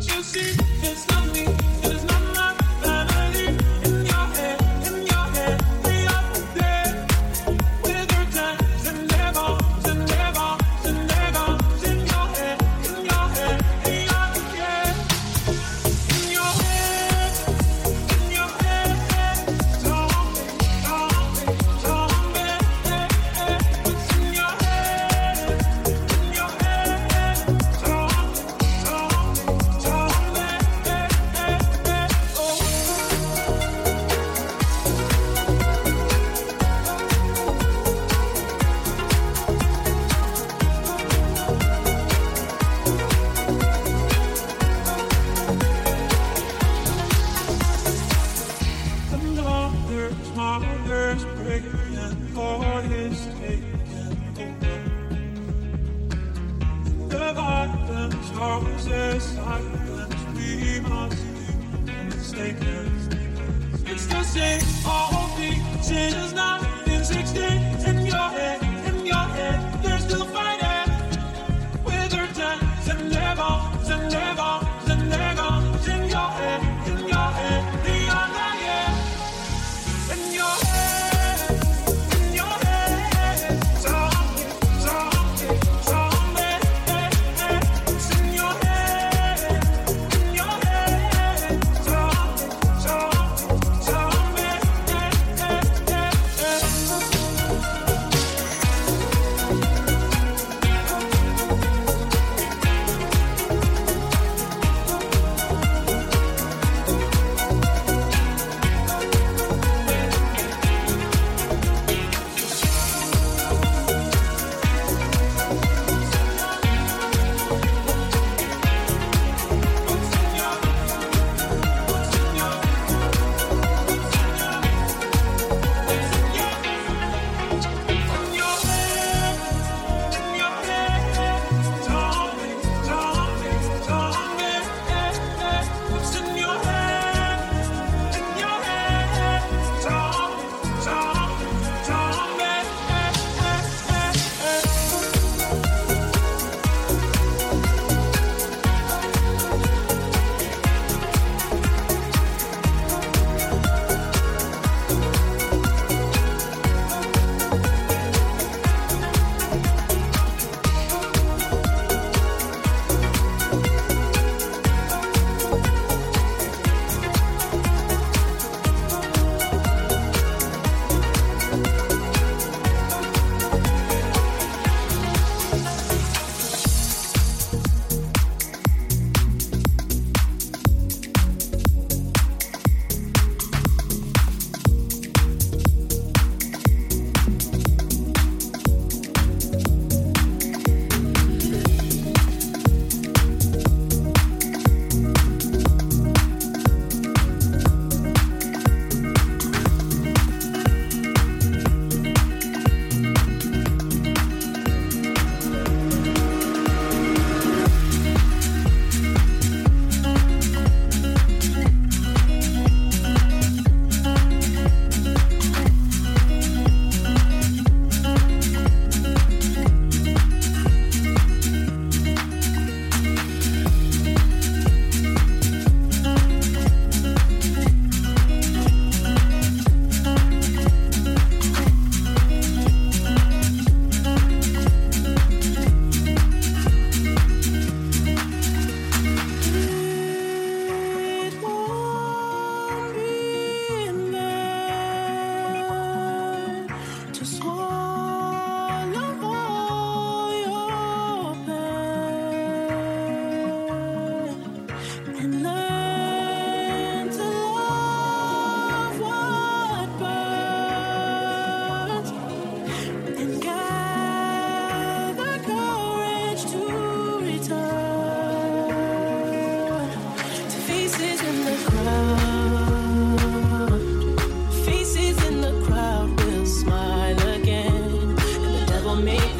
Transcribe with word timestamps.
You 0.00 0.22
see 0.22 0.56
it's 0.82 1.06
not 1.08 1.26
me? 1.34 1.49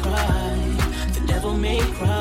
cry. 0.01 0.75
The 1.13 1.21
devil 1.27 1.53
may 1.53 1.79
cry. 1.79 2.20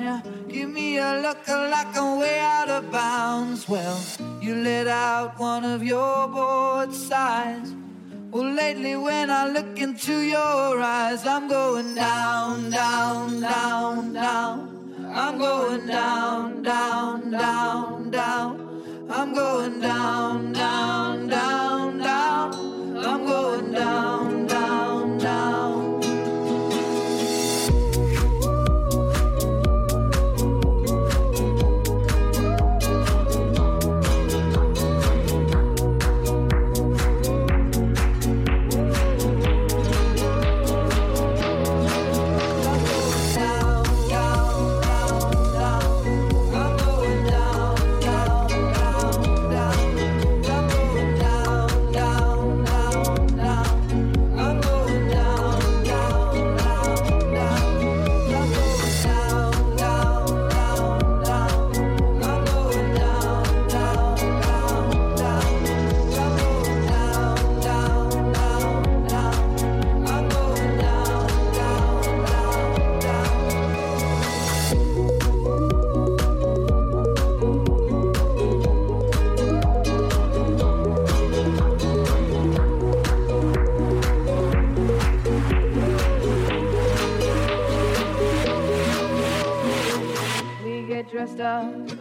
Around 0.00 0.24
you, 0.24 0.52
give 0.52 0.70
me 0.70 0.98
a 0.98 1.20
look 1.20 1.46
like 1.48 1.96
I'm 1.96 2.18
way 2.18 2.38
out 2.38 2.68
of 2.68 2.90
bounds. 2.90 3.68
Well, 3.68 4.00
you 4.40 4.56
let 4.56 4.86
out 4.86 5.38
one 5.38 5.64
of 5.64 5.82
your 5.82 6.28
bored 6.28 6.92
sighs. 6.92 7.72
Well, 8.30 8.52
lately 8.52 8.96
when 8.96 9.30
I 9.30 9.48
look 9.48 9.80
into 9.80 10.20
your 10.20 10.80
eyes, 10.80 11.26
I'm 11.26 11.48
going 11.48 11.94
down, 11.94 12.70
down, 12.70 13.40
down, 13.40 14.12
down. 14.12 14.70
I'm 15.14 15.38
going 15.38 15.86
down, 15.86 16.62
down, 16.62 17.30
down, 17.30 18.10
down. 18.10 19.08
I'm 19.10 19.34
going 19.34 19.80
down, 19.80 20.52
down, 20.52 21.28
down, 21.28 21.28
down. 21.28 21.83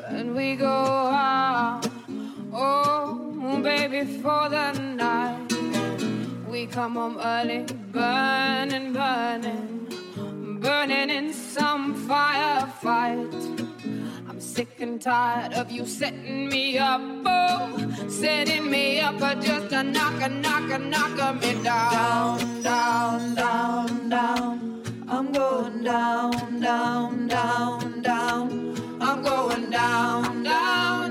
And 0.08 0.36
we 0.36 0.56
go 0.56 0.68
out. 0.68 1.88
Oh, 2.52 3.20
mm, 3.36 3.64
baby, 3.64 4.06
for 4.22 4.50
the 4.50 4.72
night. 4.74 5.52
We 6.48 6.68
come 6.68 6.96
home 6.96 7.18
early, 7.20 7.66
burning, 7.92 8.94
burning, 8.94 9.88
burning 10.62 11.10
in 11.10 11.34
some 11.34 11.96
firefight. 12.08 13.34
I'm 14.30 14.40
sick 14.40 14.80
and 14.80 15.02
tired 15.02 15.54
of 15.54 15.72
you 15.72 15.86
setting 15.86 16.50
me 16.50 16.78
up, 16.78 17.02
oh, 17.26 18.08
setting 18.08 18.70
me 18.70 19.00
up, 19.00 19.20
but 19.20 19.42
just 19.42 19.74
a 19.74 19.84
knocker, 19.84 20.30
knocker, 20.30 20.80
knocker 20.80 21.34
me 21.34 21.64
down, 21.64 22.62
down, 22.62 23.36
down, 23.36 24.10
down. 24.10 24.84
I'm 25.08 25.32
going 25.32 25.84
down, 25.84 26.60
down, 26.60 27.28
down, 27.28 28.02
down. 28.02 28.73
I'm 29.06 29.22
going 29.22 29.70
down, 29.70 30.44
down, 30.44 31.03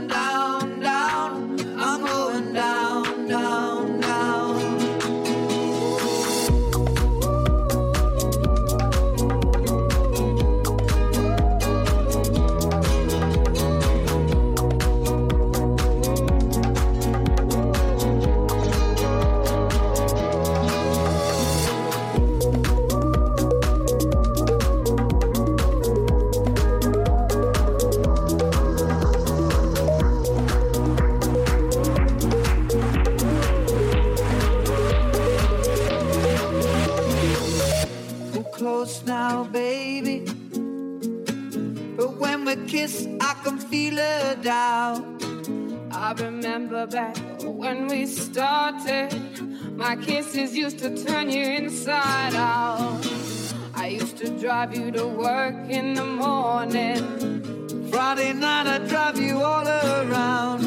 drive 54.62 54.78
you 54.78 54.92
to 54.92 55.07
work 55.07 55.54
in 55.71 55.95
the 55.95 56.04
morning. 56.04 57.90
Friday 57.90 58.33
night, 58.33 58.69
I 58.69 58.78
drive 58.87 59.19
you 59.19 59.42
all 59.42 59.66
around. 59.66 60.62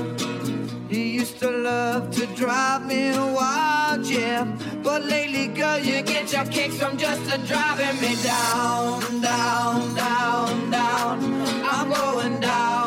You 0.90 1.00
used 1.00 1.40
to 1.40 1.50
love 1.50 2.12
to 2.12 2.26
drive 2.36 2.86
me 2.86 3.12
wild, 3.12 4.06
yeah. 4.06 4.44
But 4.84 5.06
lately, 5.06 5.48
girl, 5.48 5.80
you 5.80 6.02
get 6.02 6.34
your 6.34 6.46
kicks 6.46 6.78
from 6.78 6.98
just 6.98 7.24
a 7.34 7.38
driving 7.48 7.96
me 8.02 8.16
down, 8.22 9.22
down, 9.22 9.96
down, 9.96 10.70
down. 10.72 11.18
I'm 11.64 11.90
going 11.90 12.42
down, 12.42 12.85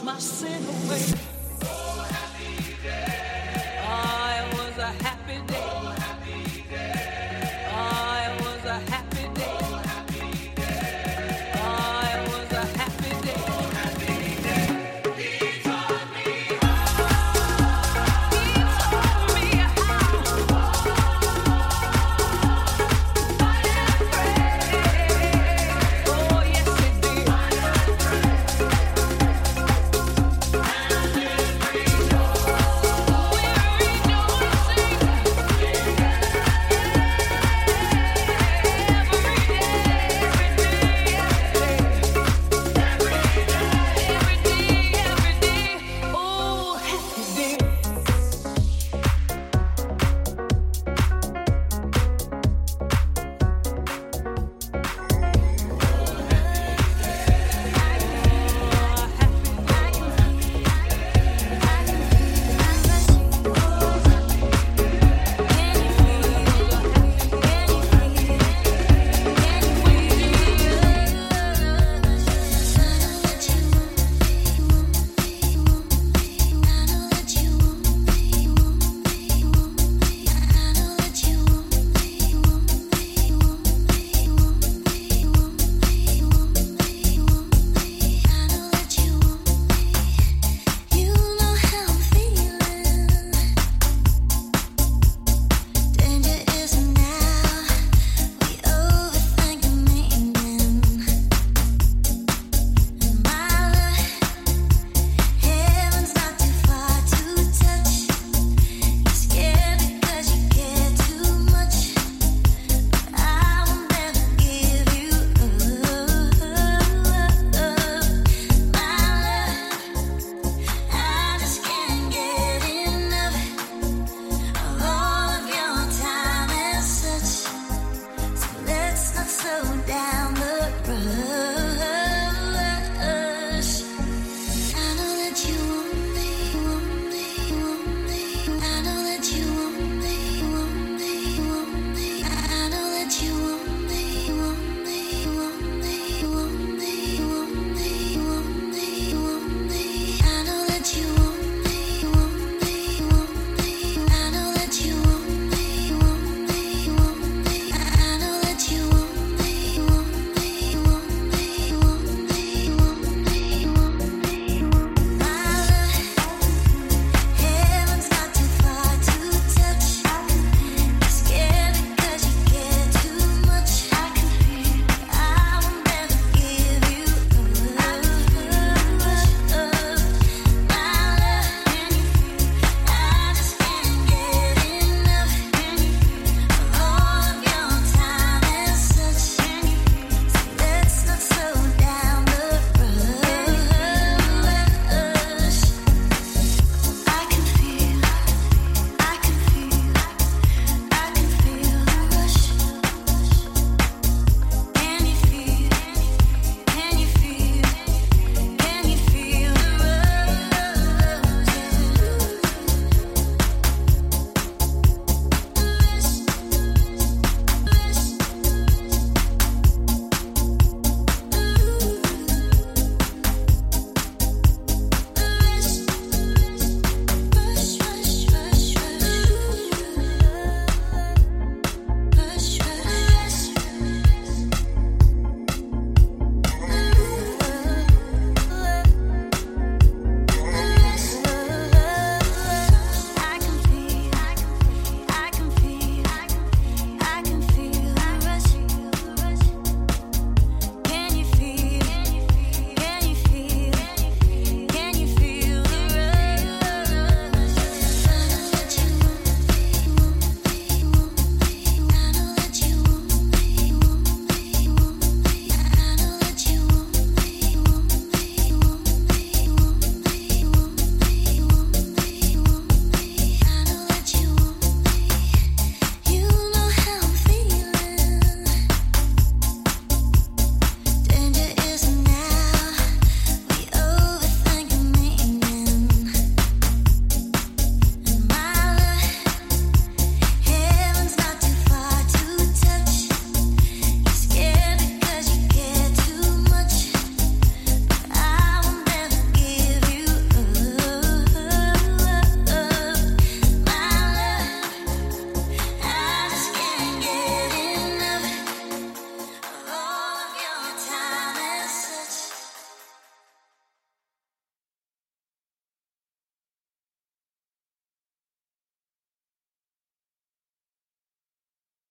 Mas 0.00 0.04
my 0.04 0.20
sin 0.20 0.62
away. 0.68 1.27